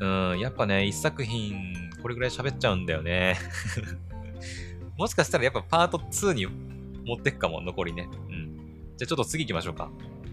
[0.00, 3.36] うん、やっぱね、一作品、これぐらい喋っちゃうんだよね。
[4.98, 8.08] もしかしたらやっぱパート2に持ってくかも、残りね。
[8.28, 8.56] うん。
[8.96, 9.90] じゃあちょっと次行きましょうか。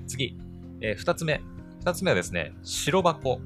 [0.08, 0.36] 次。
[0.82, 1.42] えー、二つ目。
[1.82, 3.40] 二つ目はですね、白箱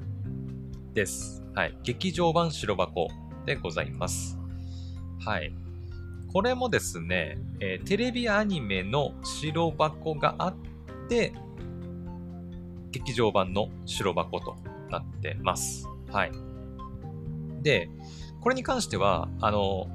[0.94, 1.44] です。
[1.54, 1.76] はい。
[1.82, 3.08] 劇場版白箱
[3.44, 4.38] でございます。
[5.22, 5.52] はい。
[6.32, 10.54] これもですね、えー、テレビアニメの白箱があっ
[11.08, 11.34] て、
[12.92, 14.56] 劇場版の白箱と
[14.88, 15.86] なってます。
[16.10, 16.32] はい。
[17.60, 17.90] で、
[18.40, 19.86] これに関しては、あの、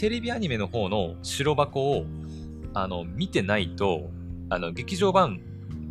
[0.00, 2.06] テレビアニメの方の白箱を、
[2.72, 4.08] あの、見てないと、
[4.48, 5.42] あの、劇場版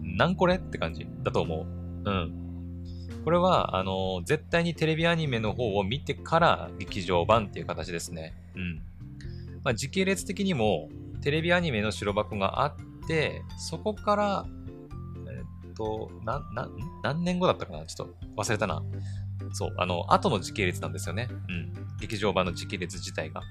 [0.01, 1.67] なんこれって感じだと思
[2.03, 2.09] う。
[2.09, 3.21] うん。
[3.23, 8.33] これは、あの、絶対にテレビアニメの方を見てから劇場版っていう形ですね。
[8.55, 8.81] うん。
[9.63, 10.89] まあ、時系列的にも、
[11.21, 12.75] テレビアニメの白箱があっ
[13.07, 14.45] て、そこから、
[15.67, 16.67] えっと、な、な、
[17.03, 17.85] 何年後だったかな？
[17.85, 18.81] ちょっと忘れたな。
[19.51, 21.27] そう、あの、後の時系列なんですよね。
[21.29, 21.73] うん。
[21.99, 23.41] 劇場版の時系列自体が。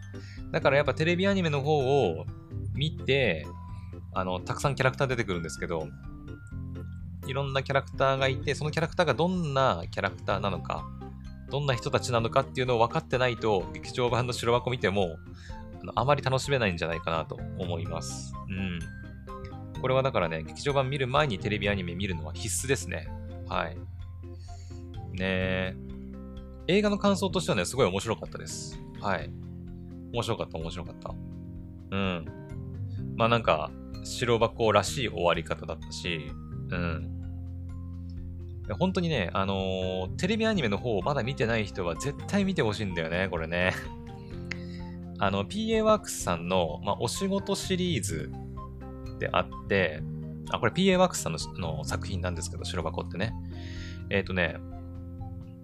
[0.53, 2.27] だからやっぱテレビアニメの方を
[2.75, 3.47] 見て、
[4.15, 5.89] あの、たくさんキャラクター出てくるんですけど、
[7.27, 10.89] いろんなキャラクターがいて、そのキャラクターがどんなキャラクターなのか、
[11.51, 15.19] どんな人たちなのかっていうのを分かってないと、劇場版の白箱見ても、
[15.81, 18.33] あのあまり楽しめないんじゃないかなと思います。
[18.49, 18.79] うん。
[19.81, 23.09] これはだからね、劇場版見る前にテレビアニメ見るのは必須ですね。
[23.49, 23.77] はい。
[25.13, 25.77] ねえ。
[26.67, 28.79] 映画の感想としてはね、すごい面白かったです。
[29.01, 29.31] はい。
[30.13, 31.15] 面白かった、面白かった。
[31.91, 32.27] うん。
[33.17, 33.71] まあなんか、
[34.05, 36.31] 白箱らしい終わり方だったし、
[36.71, 37.15] うん。
[38.79, 43.73] 本当にね、あのー、テレビアニメの方をまだ見てない人は絶対見てほしいんだよね、これね。
[45.19, 48.31] あの、PA ワークスさんの、まあ、お仕事シリーズ
[49.19, 50.03] であって、
[50.51, 53.35] あ、これ PA ワークスさんの作品なんですけど、白箱ってね。
[54.11, 54.57] えっ、ー、とね、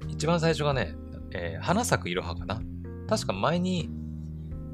[0.08, 0.94] 一番最初がね、
[1.32, 2.60] えー、花咲くいろはかな。
[3.08, 3.90] 確か前に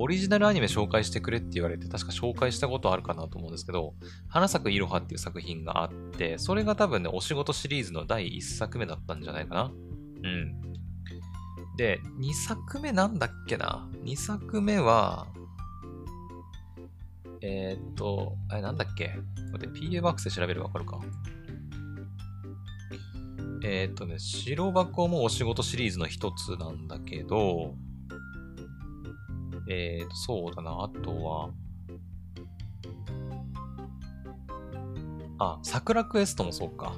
[0.03, 3.93] オリジナルアニメ紹介してくれって言われて、確か紹介したことあるかなと思うんですけど、
[4.29, 9.73] 花咲くいろはっていう作品があって、それが多分ね、お仕事シリーズの第1作目だったんじゃないかな。
[10.25, 10.61] うん。
[11.77, 15.27] で、2作目なんだっけな ?2 作目は、
[17.43, 19.11] えー、っと、あれなんだっけ？
[19.53, 20.99] 待って、PA バックスで調べればわかるか。
[23.63, 27.75] えー、っとね、白箱もお仕事シリーズの一つなんだけど、
[29.73, 31.51] えー、そうだな、あとは、
[35.39, 36.93] あ、桜クエストもそうか。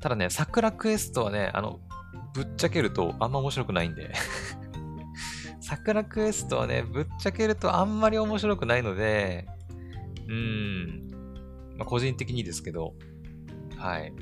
[0.00, 1.80] ただね、桜クエストはね、あの、
[2.32, 4.14] ぶっちゃけるとあんま面白くないんで
[5.60, 9.46] 桜クエストはね、ぶっちゃけるとあんまり面白くないので、
[10.28, 11.08] うん、
[11.76, 12.94] まあ、個人的にですけど、
[13.76, 14.14] はい。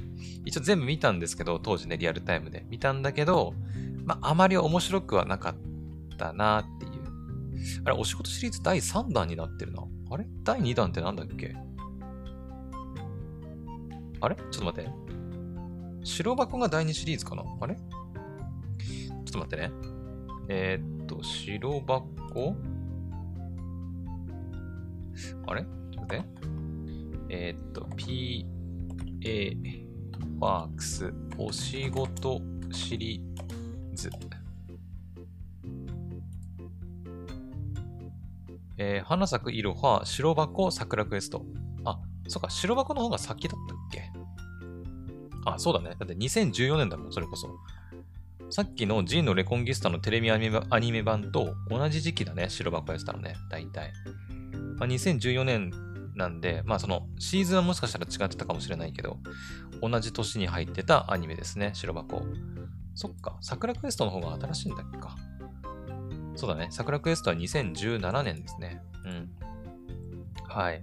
[0.45, 2.65] 一応全部見たんですけど、当時ね、リアルタイムで。
[2.69, 3.55] 見たんだけど、
[4.05, 6.90] まあ、あまり面白くはなかったなって
[7.85, 9.85] あれ、お仕事シリーズ第3弾になってるな。
[10.11, 10.27] あれ？
[10.45, 11.55] 第2弾ってなんだっけ？
[14.21, 14.37] あれ？
[14.37, 14.91] ちょっと待って。
[16.05, 17.45] 白箱が第2シリーズかな？
[17.61, 17.75] あれ？
[17.75, 19.71] ちょっと待ってね。
[20.49, 22.57] えー、っと、白箱？
[25.47, 25.63] あれ？
[25.63, 26.25] ちょっと待って。
[27.29, 28.47] えー、っと、PA
[30.41, 32.41] ワークスお仕事
[32.73, 34.11] シリーズ。
[38.83, 41.45] えー、花咲くいろは白箱桜クエスト。
[41.85, 44.11] あ、そっか、白箱の方が先だったっけ？
[45.45, 45.97] あ、そうだね。
[45.99, 47.47] だって2014年だもん、それこそ。
[48.49, 50.49] さっきの G のレコンギスタのテレビアニ
[50.93, 53.93] メ版と同じ時期だね、白箱やってたのね、大体。
[54.79, 55.71] まあ、2014年
[56.17, 59.19] なんで、まあそのシーズンはもしかしたら違ってたかもしれないけど、
[59.83, 62.23] 同じ年に入ってたアニメですね、白箱。
[62.95, 65.17] そっか、桜クエストの方が新しいんだっけか。
[66.41, 66.69] そうだね。
[66.71, 68.81] 桜クエストは2017年ですね。
[69.05, 69.29] うん。
[70.49, 70.81] はい。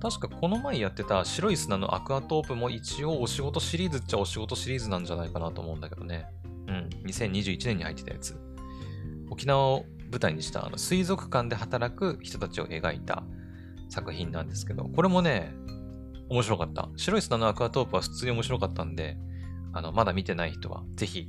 [0.00, 6.26] 確かこの前やってた白い砂のアクアトープも一応お仕事シリーズっちゃお仕事シリーズなんじゃないかなと思うんだけどね。
[6.68, 6.88] うん。
[7.04, 8.38] 2021年に入ってたやつ。
[9.28, 13.24] 沖縄を舞台にしたあの水族館で働く人たちを描いた
[13.88, 15.52] 作品なんですけど、これもね、
[16.28, 16.88] 面白かった。
[16.96, 19.16] 白い砂のアクアトープは普通に面白かったんで、
[19.72, 21.28] あの、まだ見てない人はぜひ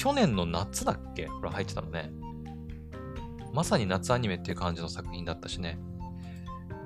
[0.00, 1.26] 去年の夏だっけ？
[1.26, 2.10] これ入ってたのね。
[3.52, 5.78] まさに夏アニメっていう感じの作品だったしね。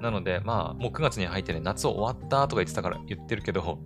[0.00, 3.78] なので、まあ、もう9月に入ってね、夏終わったとか言ってたから言ってるけど、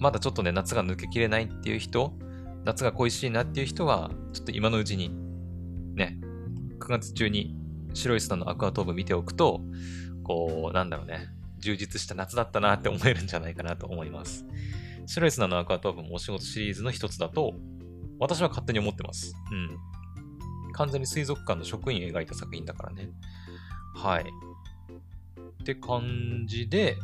[0.00, 2.14] まだちょっとね、夏が抜けきれないっていう人、
[2.64, 5.10] 夏が恋しいなっていう人は、ちょっと今のうちに、
[5.94, 6.18] ね、
[6.80, 7.54] 9月中に
[7.94, 9.60] 白い砂のアクアトーブ見ておくと、
[10.24, 11.28] こう、なんだろうね、
[11.60, 14.44] 充実した夏だったなって思えるんじゃないかなと思います。
[15.06, 17.54] 白い砂のアクアトーブもお仕事シリーズの一つだと
[18.22, 19.34] 私は勝手に思ってます。
[19.50, 20.72] うん。
[20.72, 23.10] 完全に水族館の職員描いた作品だからね。
[23.96, 24.24] はい。
[24.24, 26.96] って感じで、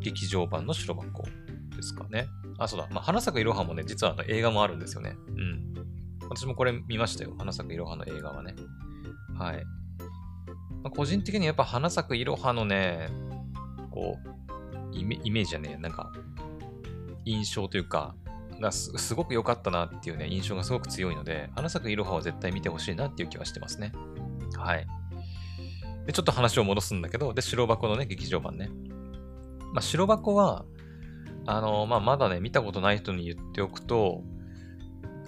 [0.00, 1.22] 劇場版の白箱
[1.76, 2.26] ですかね。
[2.58, 2.88] あ、そうだ。
[2.90, 5.16] まあ、花咲くいろはもね、実はあの映画もあるんですよね。
[5.28, 5.74] うん。
[6.28, 7.34] 私もこれ見ましたよ。
[7.38, 8.56] 花咲くいろはの映画はね。
[9.38, 9.64] はい。
[10.82, 13.08] まあ、個人的にやっぱ花咲くいろはのね、
[13.90, 14.18] こ
[14.92, 16.10] う、イメージはね、なんか、
[17.24, 18.16] 印象というか、
[18.60, 23.92] がすごく良かったなっていうね、印象がすごく強いので、花咲くいろはは絶対見てほしいなっていう気はしてますね。
[24.56, 24.86] はい。
[26.06, 28.70] で、ちょっと話を戻すんだけど、で、白箱のね、劇場版ね。
[29.72, 30.64] まあ、白箱は、
[31.46, 34.22] あの、まあ、まだね、見たことない人に言っておくと、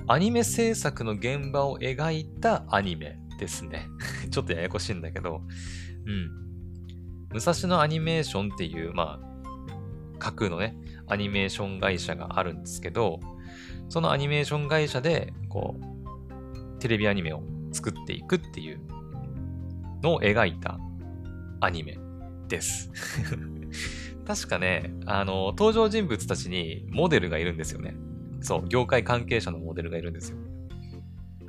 [0.08, 3.88] アニメ制作の現場を描いたアニメですね。
[4.30, 5.42] ちょっとややこしいんだけど、
[6.06, 6.30] うん。
[7.30, 10.76] 武蔵野アニメーションっていう、まあ、架空のね、
[11.12, 13.20] アニメーション会社があるんですけど、
[13.88, 18.80] そのアニメーション会社で、こう、テレビアニメを作っていくっていう
[20.02, 20.78] のを描いた
[21.60, 21.98] アニメ
[22.48, 22.90] です。
[24.26, 27.94] 確かね、あの、登場人物たちにモデルがいるんですよね。
[28.40, 30.38] そう、業界関係者のモデルがいるんですよ。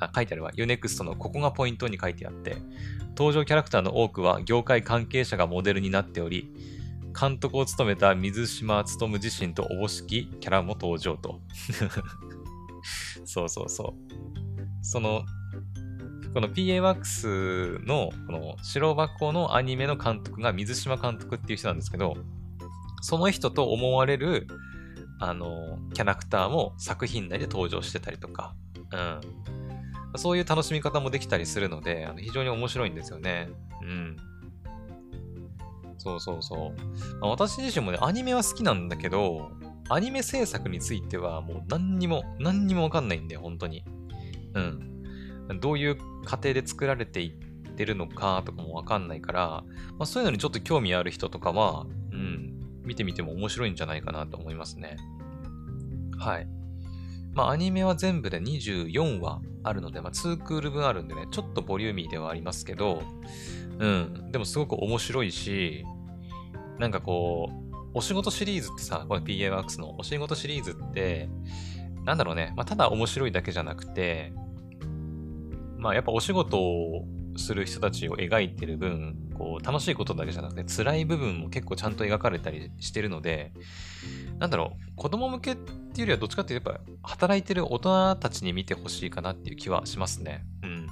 [0.00, 0.52] あ、書いてあるわ。
[0.52, 2.56] Unext のここがポイントに書いてあって、
[3.16, 6.52] 登場キャラクターの多くは業界関係者がモデルになっており、
[7.18, 11.40] 監督を務めた水島努自身とおぼしきキャラも登場と。
[13.24, 14.84] そうそうそう。
[14.84, 15.24] その、
[16.34, 16.80] この PA
[17.86, 22.16] のこの白箱のアニメの監督が水島監督っていう人なんですけど、
[23.02, 24.46] その人と思われる、
[25.20, 28.54] あの、キャラクターも作品内で登場してたりとか、
[28.92, 29.20] うん。
[30.16, 33.48] そういう楽しみ方もできたりするので、あの非常に面白いんですよね。
[33.82, 34.16] うん。
[36.04, 37.18] そうそうそう。
[37.20, 39.52] まあ、私自身もね、アニメは好きなんだけど、
[39.88, 43.84] アニメ制作についてはもう何にも、何にもわかんないんで、本当に。
[44.52, 45.60] うん。
[45.60, 49.64] どういう過程で作られていってるのかとかもわかんないから、ま
[50.00, 54.98] あ、そういうのにちょっと興味ある人とかは、うん、見てみても面白いんじゃないかなと思いますね。
[56.18, 56.46] はい。
[57.32, 63.02] まあ、アニメは全部で24話あるので、まあ、2クール分あるんでね、ちょっとボリューミーではありますけど、
[63.78, 65.84] うん、でもすごく面白いし、
[66.78, 71.28] なんかこう、お仕事シリーズってさ、この PA ワークスのお仕事シリーズって、
[72.04, 74.32] なんだろうね、まあ、ただ面白いだけじゃなくて、
[75.78, 77.04] まあやっぱお仕事を
[77.36, 83.52] する人たちを描いてる分、こう楽しいことだけじゃなくて辛い部分も結構ちゃんと描かれたりしてるので、
[84.38, 90.44] なんだろう、子供向けっていうよりはどっちかっていうとやっぱ働いてる大人たちに見てほしいかなっていう気はしますね。
[90.62, 90.86] うん。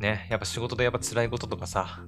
[0.00, 2.00] ね、やっぱ仕事でやっぱ辛いこととかさ、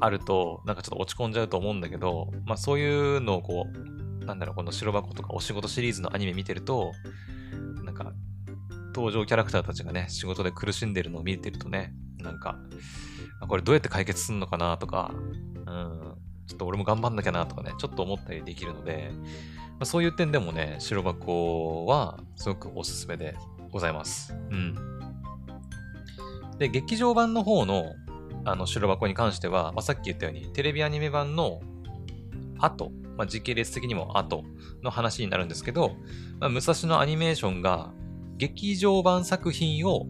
[0.00, 3.66] あると、なんかちょっと落ち込んじゃうと思うんだけど、まあそういうのをこ
[4.20, 6.92] う、なんだろう、この白箱とかお仕事シリーズのアニメ見てると、
[7.84, 8.12] なんか、
[8.94, 12.56] 登場キャラクターたちがね、仕事で苦しんでるのを見てるとね、なんか、
[13.46, 16.14] これどうやって解決するのかなとか、うん、
[16.46, 23.36] ちょっと俺も頑張んなきゃなとかね、ちょっと思ったりできるので、まあ、そういう点でもね、白箱はすごくおすすめで
[23.70, 24.32] ございます。
[24.50, 24.93] うん。
[26.58, 27.94] で、劇場版の方の
[28.46, 31.60] あの白箱に関しては、まあ、さっき言ったように、テレビアニメ版の
[32.58, 34.44] 後、まあ、時系列的にも後
[34.82, 35.96] の話になるんですけど、
[36.40, 37.92] まあ、武蔵野アニメーションが
[38.36, 40.06] 劇場版作品を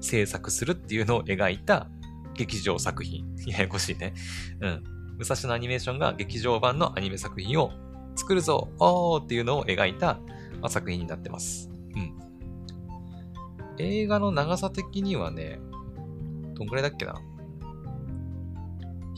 [0.00, 1.88] 制作するっていうのを描いた
[2.34, 3.24] 劇場作品。
[3.46, 4.14] ややこしいね。
[4.60, 4.84] うん。
[5.18, 7.72] 武蔵野アニメーションが劇場版のアニメ作品を
[8.16, 10.18] 作るぞおーっていうのを描いた、
[10.60, 11.70] まあ、作品になってます。
[11.94, 12.14] うん。
[13.78, 15.58] 映画の長さ的にはね、
[16.54, 17.14] どんくらいだっけな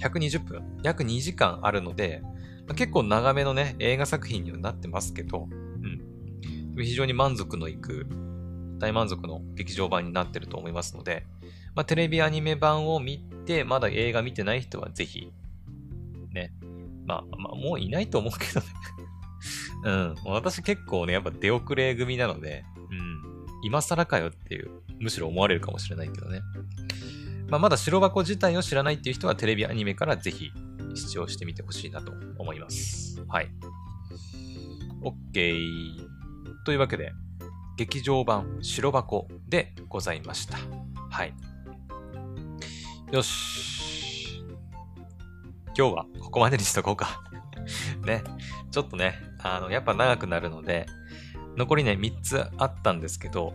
[0.01, 0.63] ？120分？
[0.83, 2.23] 約2時間あるので、
[2.67, 6.83] ま、結構長めのね、映画作品にはなってますけど、うん。
[6.83, 8.07] 非常に満足のいく、
[8.79, 11.25] 大満足の劇場版になってると思いますので、
[11.75, 15.33] まあ、テレビアニメ版を見て、まだ映画見てない人はぜひ、
[16.33, 16.53] ね。
[17.07, 18.67] まあ、まあ、もういないと思うけどね
[19.85, 20.33] うん。
[20.33, 23.23] 私結構ね、やっぱ出遅れ組なので、うん。
[23.63, 26.41] 今更かよっていう、むしろ思われるかもしれないけどね。
[27.49, 30.51] まあ、まだ白箱自体を知らないっていう人はテレビアニメからぜひ
[30.95, 33.23] 視聴してみてほしいなと思います。
[33.29, 33.49] はい。
[35.03, 36.07] OK。
[36.65, 37.13] というわけで、
[37.77, 40.59] 劇場版白箱でございました。
[41.11, 41.35] はい。
[43.13, 44.45] よし。
[45.79, 47.23] 今日はここまでにしとこうか。
[48.05, 48.25] ね。
[48.71, 50.87] ちょっとね、あの、やっぱ長くなるので、
[51.57, 53.53] 残りね、3つあったんですけど、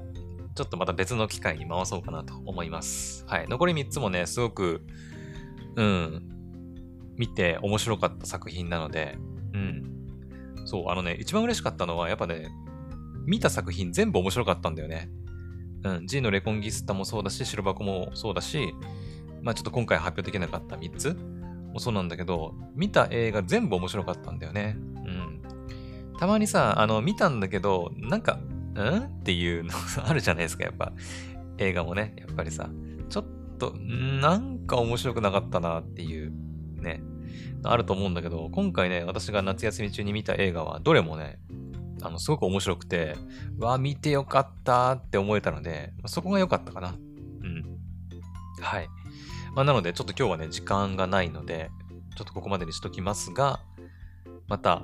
[0.61, 3.25] ちょっとまた別の機会に回そうかなと思います。
[3.27, 3.47] はい。
[3.47, 4.85] 残り3つもね、すごく、
[5.75, 6.21] うん、
[7.17, 9.17] 見て面白かった作品なので、
[9.55, 10.65] うん。
[10.65, 12.51] そう、あのね、一番嬉しかったのは、やっぱね、
[13.25, 15.09] 見た作品全部面白かったんだよね。
[15.83, 16.05] うん。
[16.05, 18.71] G のレコンギスタもそうだし、白箱もそうだし、
[19.41, 21.17] まあちょっと今回発表できなかった3つ
[21.73, 24.77] もそうなんだけど、見た映画全部面白かったんだよね。
[24.77, 25.41] うん。
[26.19, 28.39] たまにさ、あの、見たんだけど、なんか、
[28.73, 29.03] ん？
[29.03, 29.73] っていうの
[30.05, 30.93] あるじゃないですか、やっぱ。
[31.57, 32.69] 映画もね、やっぱりさ、
[33.09, 33.25] ちょっ
[33.57, 36.31] と、なんか面白くなかったなっていう、
[36.81, 37.03] ね、
[37.63, 41.39] あると思うんだけど、今回ね、私が夏休み中に見た映画は、どれもね、
[42.01, 43.15] あの、すごく面白くて、
[43.59, 46.95] わ、見てよかったって思えたので、そこが良かったかな。
[47.41, 47.63] うん。
[48.59, 48.87] はい。
[49.53, 51.69] まあ、なので、ちょっと今日はね、時間がないので、
[52.15, 53.59] ちょっとここまでにしときますが、
[54.47, 54.81] また、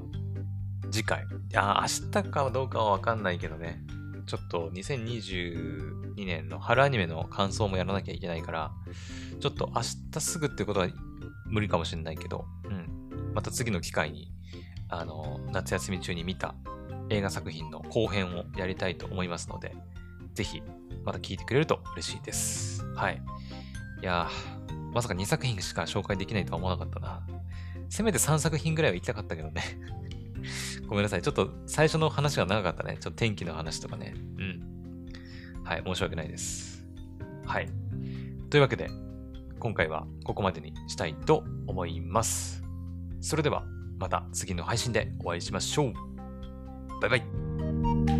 [0.91, 1.25] 次回。
[1.55, 3.83] あ、明日かどうかはわかんないけどね。
[4.25, 8.71] ちょっと2022年の春アニメの感想もやらなきゃいけないから、
[9.39, 9.81] ちょっと明
[10.11, 10.89] 日すぐってことは
[11.45, 13.31] 無理かもしれないけど、うん。
[13.33, 14.31] また次の機会に、
[14.89, 16.55] あの、夏休み中に見た
[17.09, 19.73] 映画作品の後編をやりたいと思いますので、
[20.33, 20.61] ぜひ、
[21.05, 22.85] また聞いてくれると嬉しいです。
[22.95, 23.21] はい。
[24.01, 24.29] いや、
[24.93, 27.25] まさか2作品しか紹介できないとは思わなかったな。
[27.89, 29.63] せめて3作品ぐらいは行きたかったけどね。
[30.87, 31.21] ごめんなさい。
[31.21, 32.97] ちょっと最初の話が長かったね。
[32.99, 34.13] ちょっと天気の話とかね。
[34.37, 34.61] うん。
[35.63, 35.83] はい。
[35.85, 36.85] 申し訳ないです。
[37.45, 37.69] はい。
[38.49, 38.89] というわけで、
[39.59, 42.63] 今回はここまでにしたいと思います。
[43.21, 43.65] それでは、
[43.99, 45.93] また次の配信でお会いしましょう。
[47.01, 48.16] バイバイ。